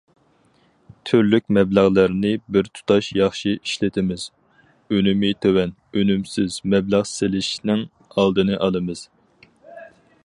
تۈرلۈك 1.09 1.43
مەبلەغلەرنى 1.57 2.31
بىرتۇتاش 2.57 3.09
ياخشى 3.19 3.53
ئىشلىتىمىز، 3.59 4.25
ئۈنۈمى 4.97 5.31
تۆۋەن، 5.47 5.77
ئۈنۈمسىز 6.01 6.59
مەبلەغ 6.75 7.09
سېلىشنىڭ 7.13 7.89
ئالدىنى 8.17 8.59
ئالىمىز. 8.65 9.09